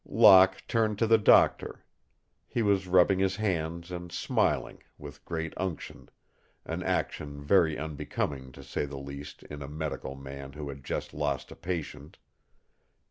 [0.09, 1.83] Locke turned to the doctor.
[2.47, 6.09] He was rubbing his hands, and smiling, with great unction,
[6.65, 11.13] an action very unbecoming, to say the least, in a medical man who had just
[11.13, 12.17] lost a patient.